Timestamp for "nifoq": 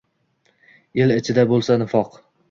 1.83-2.17